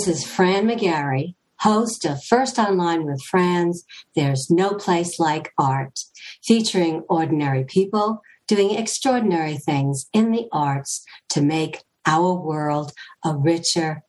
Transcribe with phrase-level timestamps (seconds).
[0.00, 3.74] This is Fran McGarry, host of First Online with Fran.
[4.16, 6.00] There's no place like art,
[6.42, 14.02] featuring ordinary people doing extraordinary things in the arts to make our world a richer,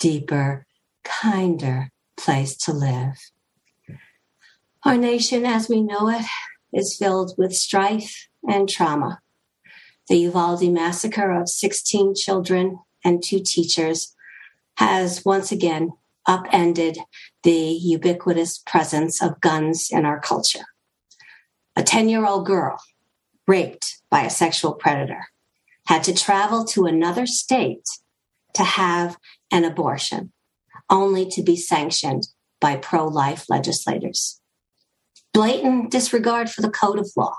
[0.00, 0.66] deeper,
[1.04, 3.14] kinder place to live.
[4.84, 6.26] Our nation, as we know it,
[6.72, 9.20] is filled with strife and trauma.
[10.08, 14.15] The Uvalde massacre of 16 children and two teachers
[14.76, 15.92] has once again
[16.26, 16.98] upended
[17.42, 20.66] the ubiquitous presence of guns in our culture.
[21.76, 22.78] A 10 year old girl
[23.46, 25.26] raped by a sexual predator
[25.86, 27.86] had to travel to another state
[28.54, 29.16] to have
[29.50, 30.32] an abortion,
[30.90, 32.26] only to be sanctioned
[32.60, 34.40] by pro life legislators.
[35.32, 37.36] Blatant disregard for the code of law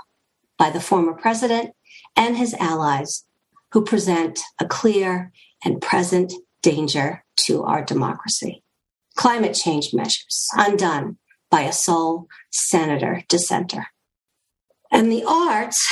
[0.58, 1.72] by the former president
[2.16, 3.26] and his allies,
[3.72, 5.32] who present a clear
[5.66, 8.64] and present danger to our democracy.
[9.16, 11.18] Climate change measures undone
[11.50, 13.88] by a sole senator dissenter.
[14.92, 15.88] And the arts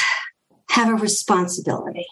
[0.72, 2.08] have a responsibility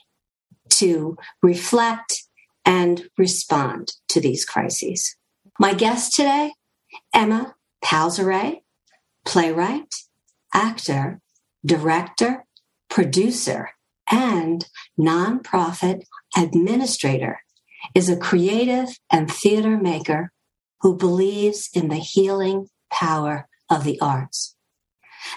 [0.70, 2.24] to reflect
[2.66, 5.16] and respond to these crises.
[5.60, 6.54] My guest today,
[7.14, 8.64] Emma Palzere-Rae,
[9.26, 9.94] playwright,
[10.54, 11.20] actor,
[11.66, 12.46] director,
[12.90, 13.72] producer,
[14.12, 14.68] and
[15.00, 16.04] nonprofit
[16.36, 17.40] administrator,
[17.96, 20.32] is a creative and theater maker
[20.82, 24.56] who believes in the healing power of the arts.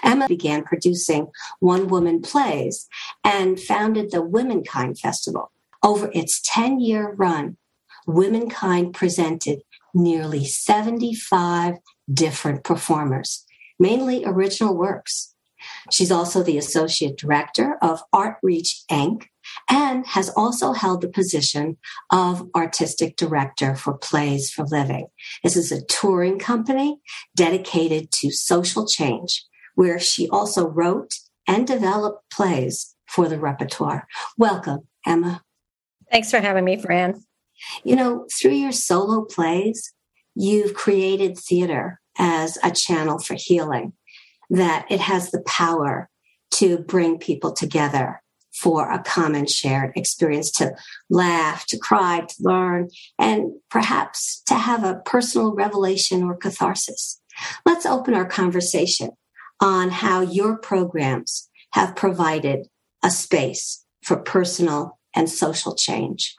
[0.03, 1.27] Emma began producing
[1.59, 2.87] one woman plays
[3.23, 5.51] and founded the Womenkind Festival.
[5.83, 7.57] Over its 10 year run,
[8.07, 9.61] Womenkind presented
[9.93, 11.75] nearly 75
[12.11, 13.45] different performers,
[13.79, 15.33] mainly original works.
[15.91, 19.25] She's also the associate director of Artreach Inc.
[19.69, 21.77] and has also held the position
[22.11, 25.07] of artistic director for Plays for Living.
[25.43, 26.99] This is a touring company
[27.35, 31.13] dedicated to social change where she also wrote
[31.47, 34.07] and developed plays for the repertoire.
[34.37, 35.43] Welcome, Emma.
[36.11, 37.23] Thanks for having me, Fran.
[37.83, 39.93] You know, through your solo plays,
[40.35, 43.93] you've created theater as a channel for healing,
[44.49, 46.09] that it has the power
[46.51, 48.21] to bring people together
[48.61, 50.75] for a common shared experience to
[51.09, 57.21] laugh, to cry, to learn, and perhaps to have a personal revelation or catharsis.
[57.65, 59.11] Let's open our conversation
[59.59, 62.67] on how your programs have provided
[63.03, 66.35] a space for personal and social change.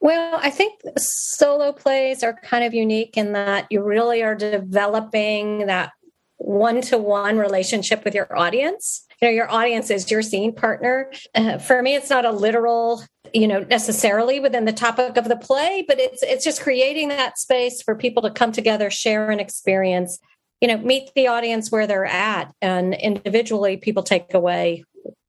[0.00, 5.66] Well, I think solo plays are kind of unique in that you really are developing
[5.66, 5.92] that
[6.38, 9.06] one to one relationship with your audience.
[9.22, 11.10] You know, your audience is your scene partner.
[11.34, 13.02] Uh, for me, it's not a literal,
[13.32, 17.38] you know, necessarily within the topic of the play, but it's it's just creating that
[17.38, 20.18] space for people to come together, share an experience,
[20.62, 24.84] you know meet the audience where they're at and individually people take away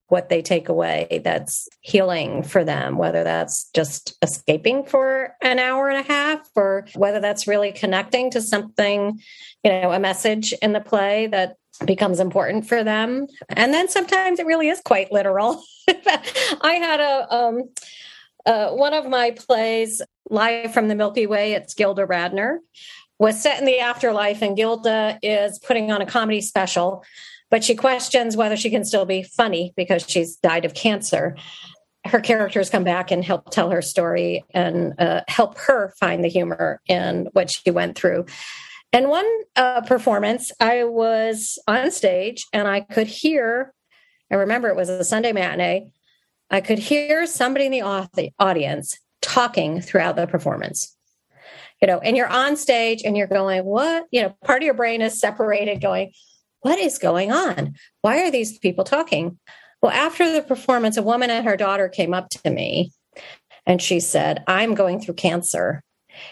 [0.07, 5.89] what they take away that's healing for them whether that's just escaping for an hour
[5.89, 9.19] and a half or whether that's really connecting to something
[9.63, 11.55] you know a message in the play that
[11.85, 15.63] becomes important for them and then sometimes it really is quite literal
[16.61, 17.63] i had a um
[18.45, 22.59] uh, one of my plays live from the milky way it's gilda radner
[23.23, 27.03] was set in the afterlife, and Gilda is putting on a comedy special,
[27.49, 31.37] but she questions whether she can still be funny because she's died of cancer.
[32.05, 36.27] Her characters come back and help tell her story and uh, help her find the
[36.27, 38.25] humor in what she went through.
[38.93, 43.73] And one uh, performance, I was on stage and I could hear,
[44.31, 45.91] I remember it was a Sunday matinee,
[46.49, 50.95] I could hear somebody in the audience talking throughout the performance
[51.83, 54.05] you know, and you're on stage and you're going, what?
[54.09, 56.13] You know, part of your brain is separated going,
[56.61, 57.75] what is going on?
[58.01, 59.37] Why are these people talking?
[59.81, 62.93] Well, after the performance, a woman and her daughter came up to me
[63.65, 65.83] and she said, I'm going through cancer.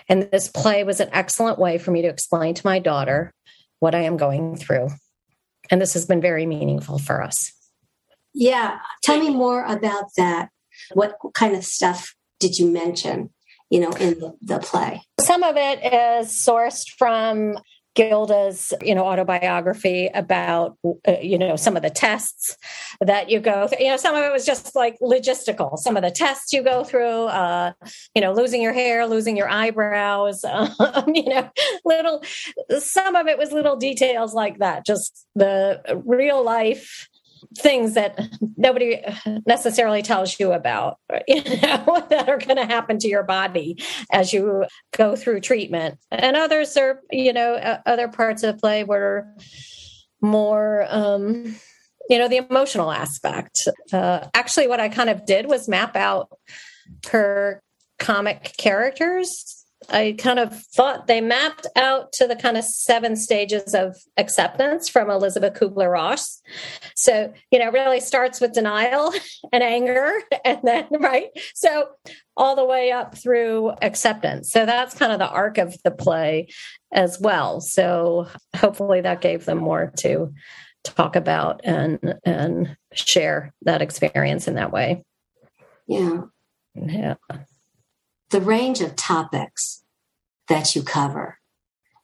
[0.08, 3.34] And this play was an excellent way for me to explain to my daughter
[3.80, 4.90] what I am going through.
[5.70, 7.52] And this has been very meaningful for us.
[8.34, 8.80] Yeah.
[9.04, 10.50] Tell me more about that.
[10.94, 13.32] What kind of stuff did you mention?
[13.72, 15.02] you know, in the, the play?
[15.20, 17.58] Some of it is sourced from
[17.96, 20.78] Gilda's, you know, autobiography about,
[21.08, 22.58] uh, you know, some of the tests
[23.02, 23.84] that you go through.
[23.84, 25.78] You know, some of it was just like logistical.
[25.78, 27.74] Some of the tests you go through, uh,
[28.16, 30.72] you know, losing your hair, losing your eyebrows, um,
[31.14, 31.50] you know,
[31.84, 32.24] little.
[32.80, 34.86] Some of it was little details like that.
[34.86, 37.10] Just the real life
[37.58, 38.20] things that
[38.58, 39.02] nobody
[39.46, 40.98] necessarily tells you about,
[41.28, 43.78] you know, that are going to happen to your body
[44.12, 44.66] as you
[44.96, 46.00] go through treatment.
[46.12, 49.28] And others are, you know, other parts of play were
[50.22, 51.56] more, um,
[52.10, 53.68] you know, the emotional aspect.
[53.92, 56.30] Uh, actually, what I kind of did was map out
[57.12, 57.62] her
[58.00, 63.74] comic characters I kind of thought they mapped out to the kind of seven stages
[63.74, 66.42] of acceptance from Elizabeth Kubler Ross.
[66.96, 69.12] So, you know, it really starts with denial
[69.54, 70.14] and anger,
[70.46, 71.30] and then, right?
[71.56, 71.90] So,
[72.38, 74.52] all the way up through acceptance.
[74.52, 76.50] So, that's kind of the arc of the play
[76.94, 77.60] as well.
[77.60, 80.34] So, hopefully, that gave them more to
[80.84, 85.04] talk about and and share that experience in that way.
[85.88, 86.22] Yeah.
[86.76, 87.16] Yeah
[88.32, 89.84] the range of topics
[90.48, 91.38] that you cover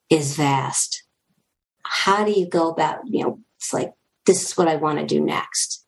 [0.09, 1.03] is vast.
[1.83, 3.94] How do you go about, you know, it's like,
[4.25, 5.85] this is what I want to do next?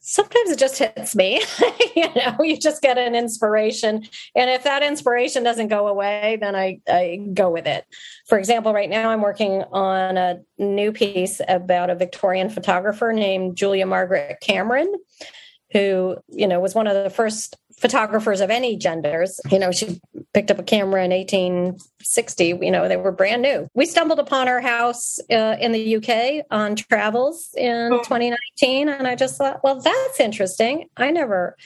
[0.00, 1.42] Sometimes it just hits me.
[1.96, 4.06] you know, you just get an inspiration.
[4.34, 7.86] And if that inspiration doesn't go away, then I, I go with it.
[8.26, 13.56] For example, right now I'm working on a new piece about a Victorian photographer named
[13.56, 14.92] Julia Margaret Cameron
[15.74, 19.38] who you know was one of the first photographers of any genders.
[19.50, 20.00] You know, she
[20.32, 22.58] picked up a camera in 1860.
[22.62, 23.68] You know, they were brand new.
[23.74, 29.16] We stumbled upon her house uh, in the UK on travels in 2019, and I
[29.16, 30.88] just thought, well, that's interesting.
[30.96, 31.58] I never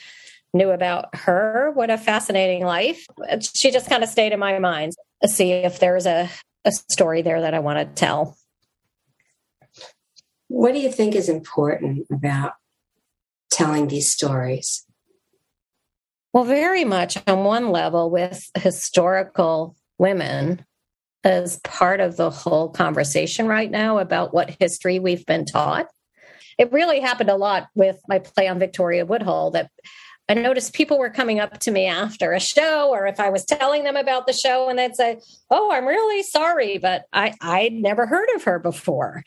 [0.53, 1.71] knew about her.
[1.73, 3.05] What a fascinating life.
[3.53, 6.29] She just kind of stayed in my mind to see if there's a,
[6.65, 8.35] a story there that I want to tell.
[10.49, 12.55] What do you think is important about
[13.49, 14.85] telling these stories?
[16.33, 20.63] Well, very much on one level with historical women
[21.23, 25.87] as part of the whole conversation right now about what history we've been taught.
[26.57, 29.71] It really happened a lot with my play on Victoria Woodhull that
[30.29, 33.43] I noticed people were coming up to me after a show, or if I was
[33.43, 37.73] telling them about the show, and they'd say, Oh, I'm really sorry, but I, I'd
[37.73, 39.23] never heard of her before.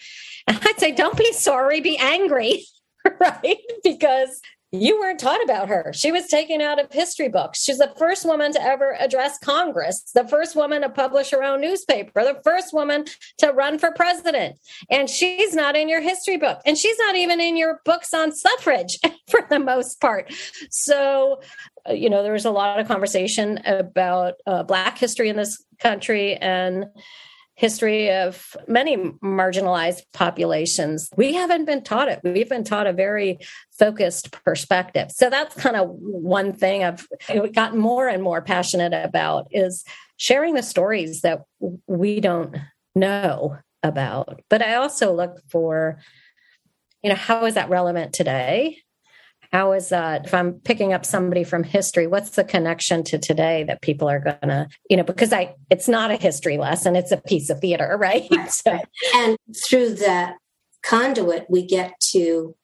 [0.46, 2.64] And I'd say, Don't be sorry, be angry.
[3.20, 3.58] right?
[3.82, 4.40] Because
[4.72, 5.92] you weren't taught about her.
[5.94, 7.62] She was taken out of history books.
[7.62, 11.60] She's the first woman to ever address Congress, the first woman to publish her own
[11.60, 13.04] newspaper, the first woman
[13.38, 14.58] to run for president.
[14.90, 16.60] And she's not in your history book.
[16.64, 18.98] And she's not even in your books on suffrage
[19.30, 20.32] for the most part.
[20.70, 21.42] So,
[21.86, 25.62] uh, you know, there was a lot of conversation about uh, Black history in this
[25.80, 26.86] country and
[27.62, 31.08] history of many marginalized populations.
[31.16, 32.18] We haven't been taught it.
[32.24, 33.38] We've been taught a very
[33.78, 35.12] focused perspective.
[35.12, 37.06] So that's kind of one thing I've
[37.52, 39.84] gotten more and more passionate about is
[40.16, 41.44] sharing the stories that
[41.86, 42.56] we don't
[42.96, 44.42] know about.
[44.50, 46.00] But I also look for,
[47.04, 48.78] you know, how is that relevant today?
[49.52, 53.64] How is that if i'm picking up somebody from history what's the connection to today
[53.64, 57.12] that people are going to you know because i it's not a history lesson it's
[57.12, 58.50] a piece of theater right, right.
[58.50, 58.78] So.
[59.14, 60.36] and through that
[60.82, 62.54] conduit we get to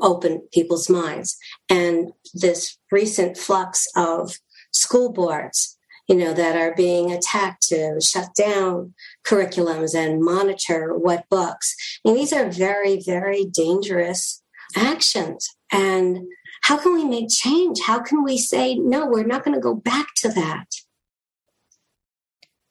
[0.00, 1.36] open people's minds
[1.68, 4.36] and this recent flux of
[4.72, 8.94] school boards you know that are being attacked to shut down
[9.24, 14.41] curriculums and monitor what books and these are very very dangerous
[14.76, 16.18] actions and
[16.62, 17.80] how can we make change?
[17.84, 20.66] How can we say, no, we're not going to go back to that?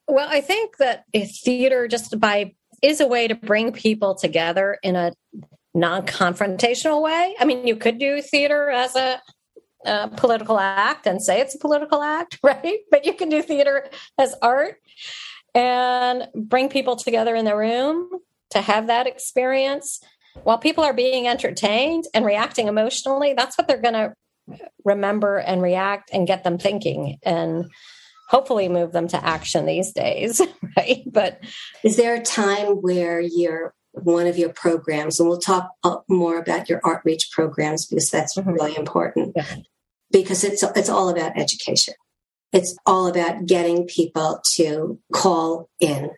[0.07, 4.77] Well, I think that if theater just by is a way to bring people together
[4.81, 5.13] in a
[5.73, 7.35] non-confrontational way.
[7.39, 9.21] I mean, you could do theater as a,
[9.85, 12.79] a political act and say it's a political act, right?
[12.89, 14.77] But you can do theater as art
[15.53, 18.09] and bring people together in the room
[18.51, 20.01] to have that experience
[20.43, 24.13] while people are being entertained and reacting emotionally, that's what they're going to
[24.83, 27.65] remember and react and get them thinking and
[28.29, 30.41] hopefully move them to action these days,
[30.77, 31.03] right?
[31.05, 31.43] But
[31.83, 35.71] is there a time where you're one of your programs, and we'll talk
[36.07, 38.51] more about your Artreach programs because that's mm-hmm.
[38.51, 39.33] really important.
[39.35, 39.55] Yeah.
[40.11, 41.93] Because it's it's all about education.
[42.51, 46.11] It's all about getting people to call in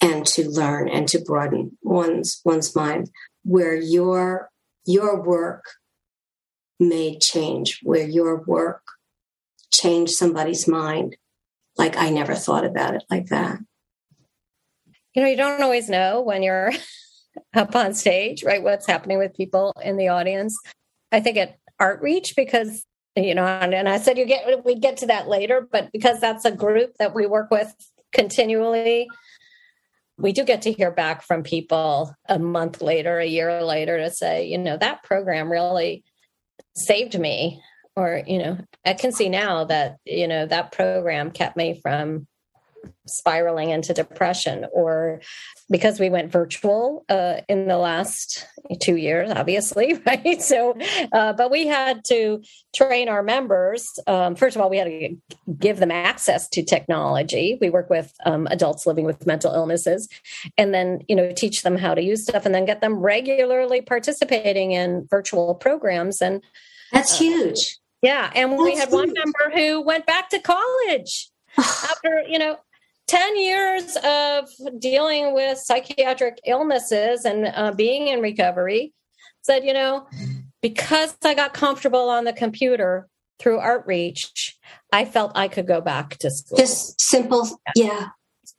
[0.00, 3.10] and to learn and to broaden one's one's mind
[3.48, 4.50] where your
[4.84, 5.64] your work
[6.78, 8.82] made change, where your work
[9.72, 11.16] changed somebody's mind.
[11.76, 13.58] Like I never thought about it like that.
[15.14, 16.72] You know, you don't always know when you're
[17.54, 18.62] up on stage, right?
[18.62, 20.56] What's happening with people in the audience.
[21.10, 22.84] I think at Artreach, because
[23.16, 26.20] you know, and, and I said you get we get to that later, but because
[26.20, 27.74] that's a group that we work with
[28.12, 29.08] continually,
[30.18, 34.10] we do get to hear back from people a month later, a year later to
[34.10, 36.04] say, you know, that program really
[36.74, 37.62] saved me.
[37.94, 42.26] Or, you know, I can see now that, you know, that program kept me from
[43.06, 45.20] spiraling into depression or
[45.70, 48.46] because we went virtual uh, in the last
[48.80, 50.42] two years obviously right?
[50.42, 50.76] So
[51.12, 52.42] uh, but we had to
[52.74, 55.16] train our members um, first of all we had to
[55.58, 57.58] give them access to technology.
[57.60, 60.08] We work with um, adults living with mental illnesses
[60.56, 63.80] and then you know teach them how to use stuff and then get them regularly
[63.80, 66.42] participating in virtual programs and
[66.92, 67.78] that's uh, huge.
[68.02, 68.92] yeah and that's we had huge.
[68.92, 72.56] one member who went back to college after you know
[73.08, 74.48] 10 years of
[74.78, 78.92] dealing with psychiatric illnesses and uh, being in recovery
[79.42, 80.06] said, you know,
[80.62, 84.52] because I got comfortable on the computer through Artreach,
[84.92, 86.58] I felt I could go back to school.
[86.58, 88.08] Just simple, yeah.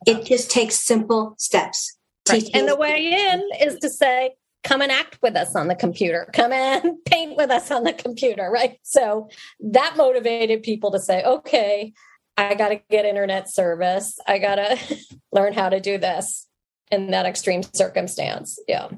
[0.06, 1.98] It just takes simple steps.
[2.30, 2.50] Right.
[2.54, 6.30] And the way in is to say, come and act with us on the computer,
[6.34, 8.78] come and paint with us on the computer, right?
[8.84, 9.30] So
[9.60, 11.94] that motivated people to say, okay,
[12.40, 14.18] I got to get internet service.
[14.26, 14.78] I got to
[15.32, 16.48] learn how to do this
[16.90, 18.58] in that extreme circumstance.
[18.68, 18.90] Yeah.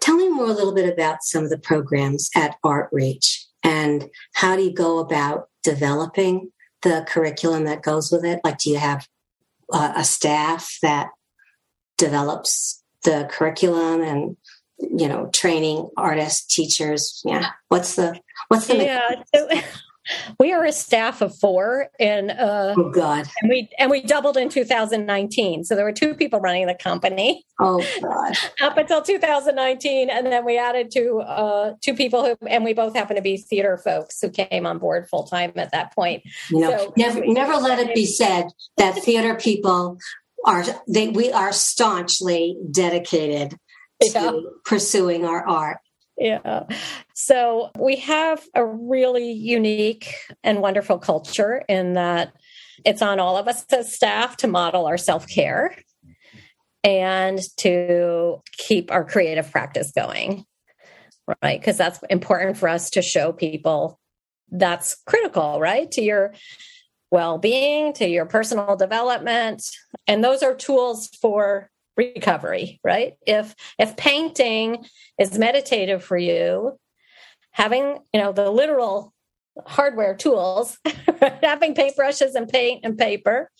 [0.00, 4.54] Tell me more a little bit about some of the programs at Artreach and how
[4.54, 8.40] do you go about developing the curriculum that goes with it?
[8.44, 9.08] Like, do you have
[9.72, 11.08] uh, a staff that
[11.96, 14.36] develops the curriculum and
[14.78, 19.48] you know training artists teachers yeah what's the what's the yeah so,
[20.38, 23.26] we are a staff of four and uh oh god.
[23.40, 27.44] and we and we doubled in 2019 so there were two people running the company.
[27.58, 28.34] Oh god.
[28.60, 32.94] Up until 2019 and then we added two uh two people who and we both
[32.94, 36.22] happen to be theater folks who came on board full time at that point.
[36.50, 38.46] You know so, never never let it be said
[38.76, 39.98] that theater people
[40.44, 43.56] are they we are staunchly dedicated
[44.02, 45.78] to pursuing our art
[46.16, 46.64] yeah.
[47.14, 52.32] So we have a really unique and wonderful culture in that
[52.84, 55.76] it's on all of us as staff to model our self care
[56.82, 60.44] and to keep our creative practice going.
[61.42, 61.58] Right.
[61.58, 63.98] Because that's important for us to show people
[64.50, 65.90] that's critical, right?
[65.92, 66.34] To your
[67.10, 69.62] well being, to your personal development.
[70.06, 73.14] And those are tools for recovery right?
[73.26, 74.84] If if painting
[75.18, 76.78] is meditative for you
[77.50, 79.12] having you know the literal
[79.66, 80.78] hardware tools
[81.42, 83.50] having paintbrushes and paint and paper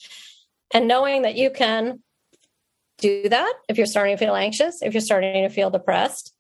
[0.73, 2.03] and knowing that you can
[2.99, 6.35] do that if you're starting to feel anxious if you're starting to feel depressed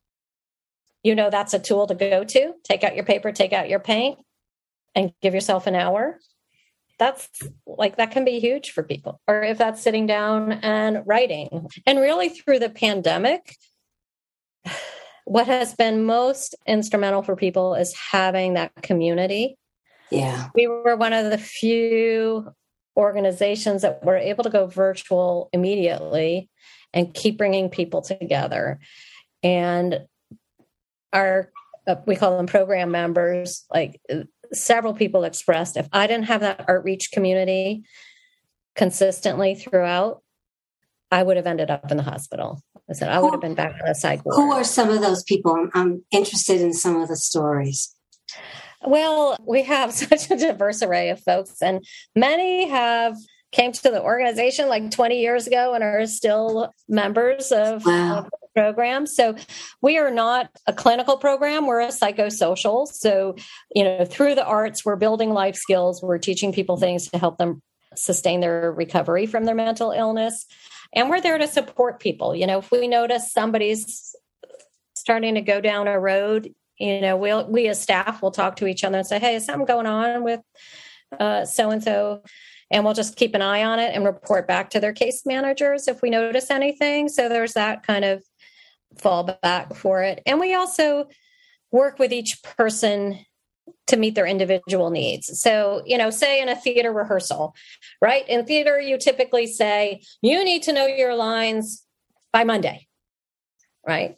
[1.04, 2.54] you know that's a tool to go to.
[2.64, 4.18] Take out your paper take out your paint
[4.96, 6.18] and give yourself an hour
[6.98, 7.28] that's
[7.66, 11.68] like that can be huge for people or if that's sitting down and writing.
[11.86, 13.56] And really through the pandemic
[15.24, 19.56] what has been most instrumental for people is having that community.
[20.10, 20.48] Yeah.
[20.54, 22.52] We were one of the few
[22.96, 26.50] organizations that were able to go virtual immediately
[26.92, 28.78] and keep bringing people together.
[29.42, 30.06] And
[31.12, 31.50] our
[31.86, 34.00] uh, we call them program members like
[34.52, 37.84] several people expressed if I didn't have that Artreach community
[38.74, 40.22] consistently throughout,
[41.10, 42.62] I would have ended up in the hospital.
[42.88, 44.36] I said I would have been back on the ward.
[44.36, 45.54] Who are some of those people?
[45.54, 47.94] I'm, I'm interested in some of the stories.
[48.84, 51.84] Well, we have such a diverse array of folks, and
[52.14, 53.16] many have
[53.54, 58.18] came to the organization like 20 years ago and are still members of, wow.
[58.18, 59.06] of program.
[59.06, 59.36] So
[59.80, 62.88] we are not a clinical program, we're a psychosocial.
[62.88, 63.36] So,
[63.72, 67.38] you know, through the arts, we're building life skills, we're teaching people things to help
[67.38, 67.62] them
[67.94, 70.46] sustain their recovery from their mental illness.
[70.92, 72.34] And we're there to support people.
[72.34, 74.16] You know, if we notice somebody's
[74.96, 78.66] starting to go down a road, you know, we'll we as staff will talk to
[78.66, 80.40] each other and say, Hey, is something going on with
[81.48, 82.22] so and so?
[82.74, 85.86] And we'll just keep an eye on it and report back to their case managers
[85.86, 87.08] if we notice anything.
[87.08, 88.24] So there's that kind of
[88.96, 90.20] fallback for it.
[90.26, 91.08] And we also
[91.70, 93.20] work with each person
[93.86, 95.40] to meet their individual needs.
[95.40, 97.54] So, you know, say in a theater rehearsal,
[98.02, 98.28] right?
[98.28, 101.86] In theater, you typically say, you need to know your lines
[102.32, 102.88] by Monday,
[103.86, 104.16] right?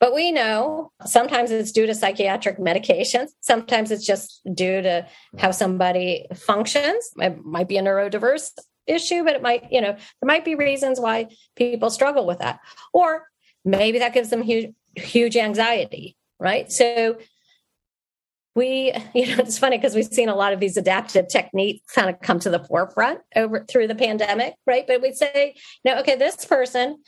[0.00, 3.30] But we know sometimes it's due to psychiatric medications.
[3.40, 5.06] Sometimes it's just due to
[5.38, 7.10] how somebody functions.
[7.18, 8.52] It might be a neurodiverse
[8.86, 12.60] issue, but it might, you know, there might be reasons why people struggle with that.
[12.92, 13.26] Or
[13.64, 17.16] maybe that gives them huge huge anxiety right so
[18.54, 22.10] we you know it's funny because we've seen a lot of these adaptive techniques kind
[22.10, 26.16] of come to the forefront over through the pandemic right but we'd say no okay
[26.16, 27.02] this person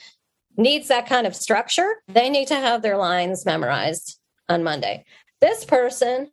[0.56, 4.18] needs that kind of structure they need to have their lines memorized
[4.49, 5.04] on monday.
[5.40, 6.30] This person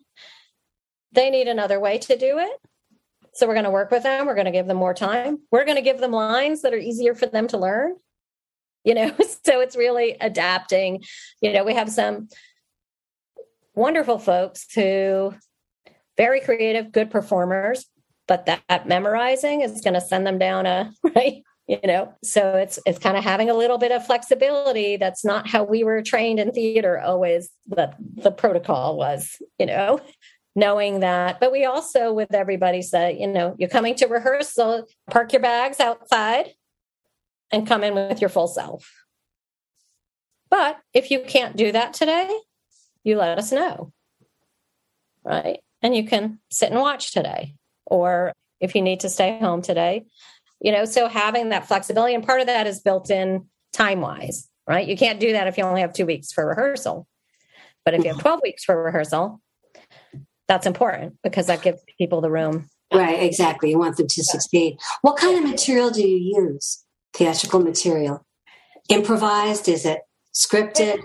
[1.13, 2.58] they need another way to do it.
[3.34, 4.25] So we're going to work with them.
[4.25, 5.40] We're going to give them more time.
[5.51, 7.96] We're going to give them lines that are easier for them to learn.
[8.84, 11.04] You know so it's really adapting.
[11.42, 12.30] You know we have some
[13.74, 15.34] wonderful folks who
[16.18, 17.86] very creative, good performers,
[18.28, 22.56] but that, that memorizing is going to send them down a right you know so
[22.56, 26.01] it's it's kind of having a little bit of flexibility that's not how we were
[26.01, 30.00] trained in theater always but the protocol was you know
[30.56, 35.32] knowing that but we also with everybody said you know you're coming to rehearsal park
[35.32, 36.51] your bags outside
[37.51, 38.91] and come in with your full self
[40.50, 42.30] but if you can't do that today
[43.03, 43.91] you let us know.
[45.24, 45.60] Right.
[45.82, 47.56] And you can sit and watch today.
[47.86, 50.06] Or if you need to stay home today,
[50.62, 54.48] you know, so having that flexibility and part of that is built in time wise,
[54.68, 54.88] right?
[54.88, 57.08] You can't do that if you only have two weeks for rehearsal.
[57.84, 58.27] But if you have mm-hmm.
[58.27, 59.41] 12 weeks for rehearsal,
[60.48, 62.70] that's important because that gives people the room.
[62.94, 63.72] Right, exactly.
[63.72, 64.77] You want them to succeed.
[65.01, 66.84] What kind of material do you use?
[67.13, 68.25] Theatrical material?
[68.89, 69.68] Improvised?
[69.68, 70.01] Is it
[70.34, 71.01] scripted?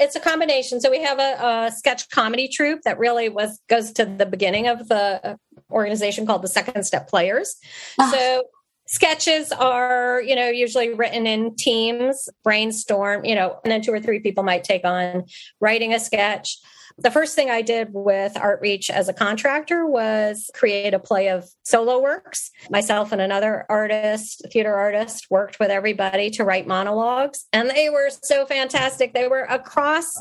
[0.00, 0.80] it's a combination.
[0.80, 4.66] So we have a, a, sketch comedy troupe that really was goes to the beginning
[4.66, 5.38] of the
[5.70, 7.56] organization called the Second Step Players.
[7.98, 8.10] Ah.
[8.10, 8.44] So
[8.90, 14.00] sketches are you know usually written in teams brainstorm you know and then two or
[14.00, 15.24] three people might take on
[15.60, 16.58] writing a sketch
[16.98, 21.48] the first thing I did with Artreach as a contractor was create a play of
[21.62, 22.50] solo works.
[22.68, 28.10] Myself and another artist, theater artist, worked with everybody to write monologues, and they were
[28.10, 29.14] so fantastic.
[29.14, 30.20] They were across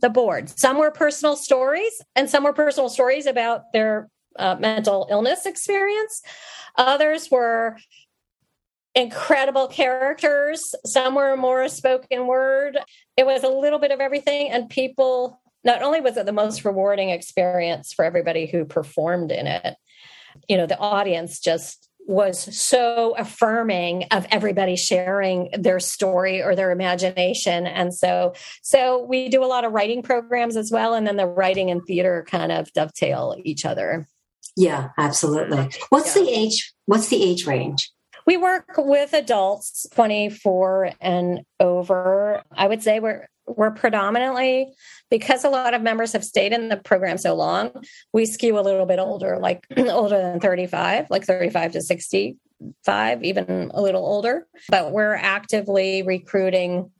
[0.00, 0.50] the board.
[0.58, 6.22] Some were personal stories, and some were personal stories about their uh, mental illness experience.
[6.76, 7.76] Others were
[8.94, 10.74] incredible characters.
[10.84, 12.78] Some were more spoken word.
[13.16, 16.64] It was a little bit of everything, and people not only was it the most
[16.64, 19.76] rewarding experience for everybody who performed in it,
[20.48, 26.72] you know, the audience just was so affirming of everybody sharing their story or their
[26.72, 31.16] imagination and so so we do a lot of writing programs as well and then
[31.16, 34.08] the writing and theater kind of dovetail each other
[34.56, 36.22] yeah absolutely what's yeah.
[36.22, 37.90] the age what's the age range
[38.26, 42.42] we work with adults 24 and over.
[42.52, 44.72] I would say we're we're predominantly
[45.10, 47.72] because a lot of members have stayed in the program so long
[48.12, 53.70] we skew a little bit older like older than 35 like 35 to 65 even
[53.74, 54.46] a little older.
[54.68, 56.92] But we're actively recruiting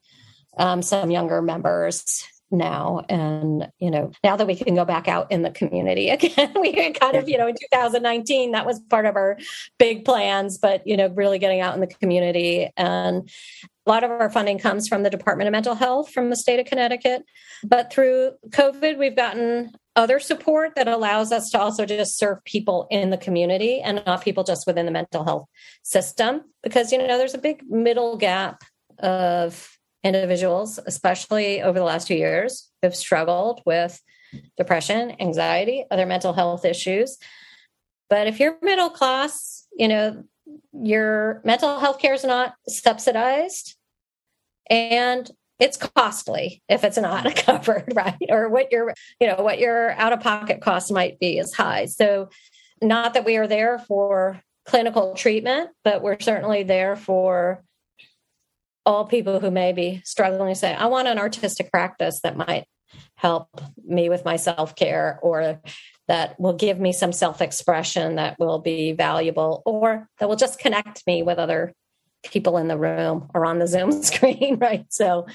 [0.57, 5.31] um, some younger members now and you know now that we can go back out
[5.31, 9.17] in the community again we kind of you know in 2019 that was part of
[9.17, 9.39] our
[9.79, 13.31] big plans but you know really getting out in the community and
[13.87, 16.61] a lot of our funding comes from the Department of Mental Health from the state
[16.61, 17.25] of Connecticut.
[17.65, 22.87] But through COVID, we've gotten other support that allows us to also just serve people
[22.91, 25.47] in the community and not people just within the mental health
[25.83, 26.43] system.
[26.63, 28.63] Because, you know, there's a big middle gap
[28.99, 34.01] of individuals, especially over the last two years, who've struggled with
[34.57, 37.19] depression, anxiety, other mental health issues.
[38.09, 40.25] But if you're middle class, you know,
[40.73, 43.77] your mental health care is not subsidized
[44.69, 49.93] and it's costly if it's not covered right or what your you know what your
[49.93, 52.29] out of pocket cost might be is high so
[52.83, 57.63] not that we are there for clinical treatment but we're certainly there for
[58.91, 62.65] all people who may be struggling say i want an artistic practice that might
[63.15, 63.49] help
[63.85, 65.61] me with my self-care or
[66.09, 70.59] that will give me some self expression that will be valuable or that will just
[70.59, 71.73] connect me with other
[72.25, 74.87] people in the room or on the Zoom screen, right?
[74.89, 75.27] So,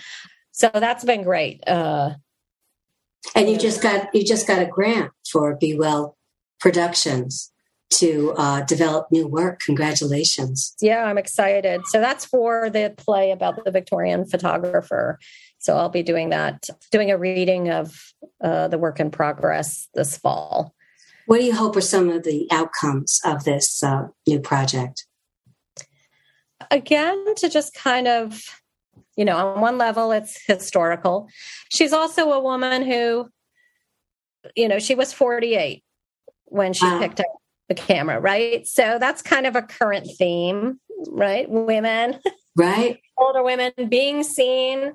[0.51, 1.65] so that's been great.
[1.67, 2.15] Uh,
[3.35, 6.17] and you just got you just got a grant for Be Well
[6.59, 7.51] Productions
[7.91, 9.59] to uh, develop new work.
[9.61, 10.75] Congratulations!
[10.81, 11.81] Yeah, I'm excited.
[11.87, 15.19] So that's for the play about the Victorian photographer.
[15.59, 20.17] So I'll be doing that, doing a reading of uh, the work in progress this
[20.17, 20.75] fall.
[21.25, 25.07] What do you hope are some of the outcomes of this uh, new project?
[26.69, 28.39] Again, to just kind of,
[29.17, 31.27] you know, on one level, it's historical.
[31.73, 33.27] She's also a woman who,
[34.55, 35.83] you know, she was 48
[36.45, 36.99] when she wow.
[36.99, 37.25] picked up
[37.67, 38.67] the camera, right?
[38.67, 41.49] So that's kind of a current theme, right?
[41.49, 42.19] Women,
[42.55, 42.99] right?
[43.17, 44.93] Older women being seen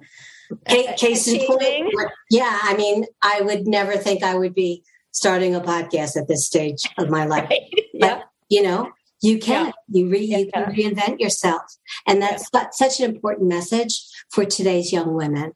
[0.67, 1.95] Case, case in point,
[2.31, 6.47] yeah, I mean, I would never think I would be starting a podcast at this
[6.47, 7.49] stage of my life.
[7.49, 7.61] Right.
[8.01, 8.91] But, you know,
[9.23, 9.67] you can.
[9.67, 9.73] Yeah.
[9.89, 11.63] You, re, you can reinvent yourself.
[12.07, 15.53] And that's such an important message for today's young women.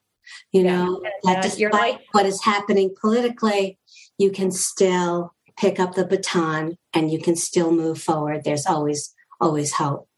[0.53, 3.79] You know, that uh, despite what is happening politically,
[4.19, 8.45] you can still pick up the baton and you can still move forward.
[8.45, 10.09] There's always, always hope.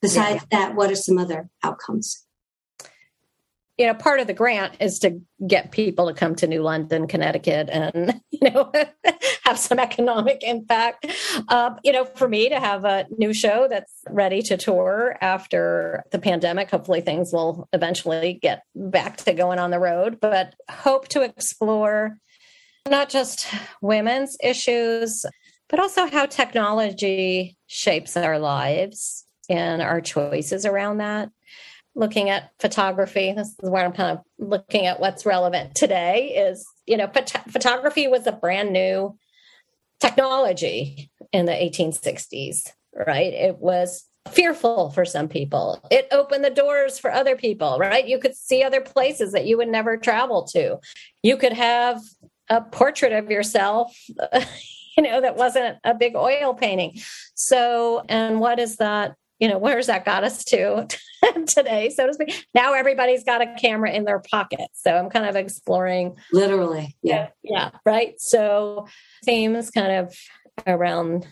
[0.00, 2.26] Besides that, what are some other outcomes?
[3.78, 7.06] you know, part of the grant is to get people to come to New London,
[7.06, 8.70] Connecticut, and you know,
[9.44, 11.06] have some economic impact.
[11.48, 16.04] Um, you know, for me to have a new show that's ready to tour after
[16.12, 16.70] the pandemic.
[16.70, 22.18] Hopefully, things will eventually get back to going on the road, but hope to explore
[22.88, 23.46] not just
[23.80, 25.24] women's issues,
[25.68, 31.30] but also how technology shapes our lives and our choices around that.
[31.94, 36.66] Looking at photography this is where i'm kind of looking at what's relevant today is
[36.86, 39.14] you know phot- photography was a brand new
[40.00, 43.32] technology in the 1860s right?
[43.32, 45.84] It was fearful for some people.
[45.90, 48.06] It opened the doors for other people right?
[48.06, 50.78] You could see other places that you would never travel to.
[51.22, 52.00] You could have
[52.48, 53.96] a portrait of yourself
[54.96, 56.98] you know that wasn't a big oil painting
[57.34, 60.86] so and what is that you know where's that got us to
[61.46, 65.26] today so to speak now everybody's got a camera in their pocket so i'm kind
[65.26, 66.96] of exploring Literally.
[67.02, 67.28] Yeah.
[67.42, 68.86] yeah right so
[69.24, 70.14] themes kind of
[70.66, 71.26] around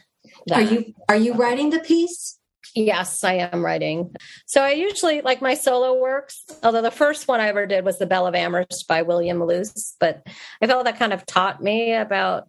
[0.46, 0.58] that.
[0.58, 2.38] Are you are you writing the piece?
[2.74, 4.14] Yes i am writing
[4.46, 7.98] so i usually like my solo works although the first one i ever did was
[7.98, 10.26] the belle of amherst by william luce but
[10.62, 12.46] i felt that kind of taught me about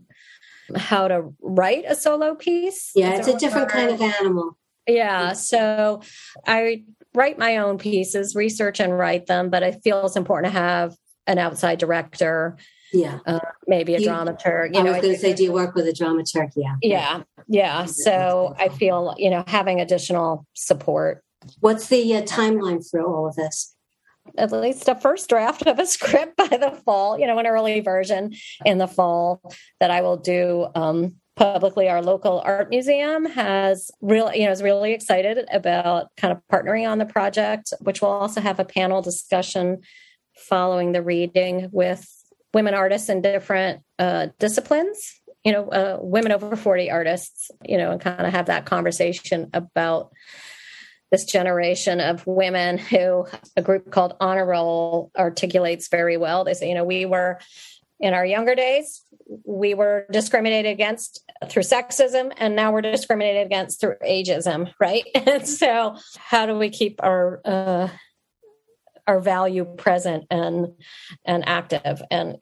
[0.75, 4.57] how to write a solo piece Yeah, it's a different kind of animal.
[4.87, 5.33] Yeah.
[5.33, 6.01] So
[6.47, 10.59] I write my own pieces, research and write them, but I feel it's important to
[10.59, 10.95] have
[11.27, 12.57] an outside director,
[12.93, 13.19] Yeah.
[13.67, 14.75] maybe a You- dramaturg.
[14.75, 16.51] I You know, was going to say, do you work with a dramaturg?
[16.55, 16.75] Yeah.
[16.81, 17.85] yeah, yeah.
[17.85, 21.23] So I feel you know having additional support.
[21.59, 23.75] What's the uh, timeline for all of this?
[24.37, 27.79] At least a first draft of a script by the fall, you know, an early
[27.79, 28.33] version
[28.65, 29.41] in the fall
[29.79, 31.89] that I will do um, publicly.
[31.89, 36.87] Our local art museum has real, you know, is really excited about kind of partnering
[36.87, 39.81] on the project, which will also have a panel discussion
[40.37, 42.07] following the reading with
[42.53, 45.19] women artists in different uh, disciplines.
[45.43, 47.51] You know, uh, women over forty artists.
[47.65, 50.11] You know, and kind of have that conversation about
[51.11, 56.45] this generation of women who a group called Honor Roll articulates very well.
[56.45, 57.39] They say, you know, we were
[57.99, 59.03] in our younger days,
[59.45, 65.03] we were discriminated against through sexism, and now we're discriminated against through ageism, right?
[65.15, 67.89] And so, how do we keep our uh,
[69.11, 70.67] our value present and
[71.25, 72.01] and active?
[72.09, 72.37] And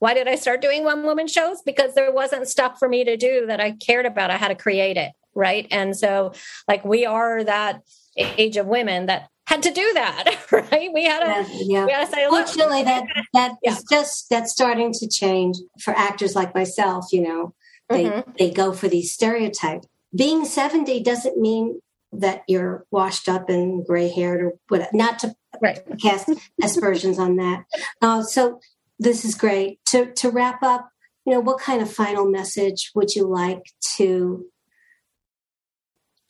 [0.00, 1.60] why did I start doing one woman shows?
[1.62, 4.30] Because there wasn't stuff for me to do that I cared about.
[4.30, 5.66] I had to create it, right?
[5.70, 6.32] And so,
[6.66, 7.82] like, we are that
[8.16, 10.90] age of women that had to do that, right?
[10.92, 11.62] We had to, Yeah.
[11.78, 11.84] yeah.
[11.86, 13.72] we had to say, Fortunately, that that Yeah.
[13.72, 17.12] is just that's starting to change for actors like myself.
[17.12, 17.54] You know,
[17.90, 18.38] they Mhm.
[18.38, 19.86] they go for these stereotypes.
[20.16, 21.80] Being seventy doesn't mean
[22.12, 24.92] that you're washed up and gray haired or what.
[24.92, 25.80] Not to right.
[26.00, 26.30] cast
[26.62, 27.64] aspersions on that.
[28.00, 28.60] Uh, so
[28.98, 29.78] this is great.
[29.86, 30.88] To to wrap up,
[31.26, 33.62] you know, what kind of final message would you like
[33.96, 34.46] to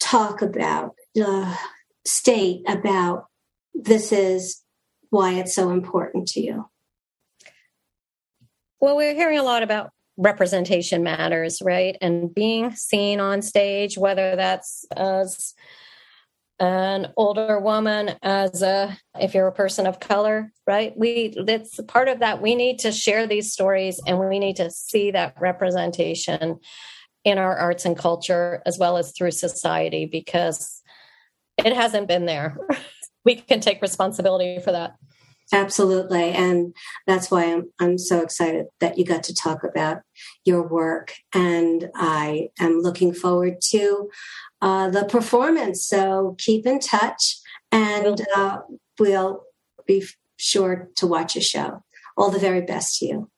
[0.01, 1.57] talk about, uh,
[2.07, 3.27] state about?
[3.75, 4.63] This is
[5.11, 6.69] why it's so important to you.
[8.81, 11.97] Well, we're hearing a lot about representation matters, right?
[12.03, 15.55] And being seen on stage, whether that's as
[16.61, 20.93] an older woman, as a if you're a person of color, right?
[20.97, 22.43] We that's part of that.
[22.43, 26.59] We need to share these stories and we need to see that representation
[27.25, 30.83] in our arts and culture as well as through society because
[31.59, 32.57] it hasn't been there.
[33.25, 34.97] we can take responsibility for that.
[35.53, 36.75] Absolutely, and
[37.07, 40.03] that's why I'm I'm so excited that you got to talk about
[40.45, 44.11] your work, and I am looking forward to
[44.61, 45.87] uh, the performance.
[45.87, 47.39] So keep in touch,
[47.73, 48.59] and uh,
[48.99, 49.45] we'll
[49.87, 50.05] be
[50.37, 51.83] sure to watch a show.
[52.17, 53.31] All the very best to you.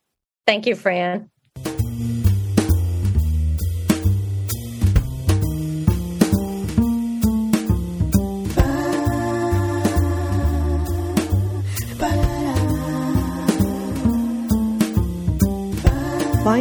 [0.46, 1.30] Thank you, Fran.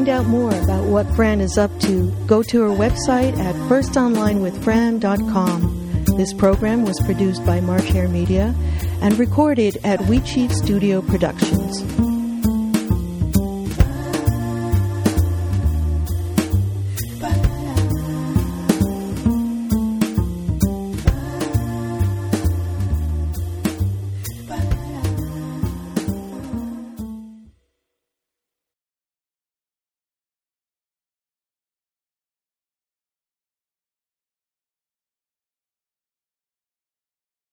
[0.10, 2.10] Find out more about what Fran is up to.
[2.26, 6.16] Go to her website at firstonlinewithfran.com.
[6.18, 8.56] This program was produced by March Hare Media
[9.04, 11.84] and recorded at Sheet Studio Productions.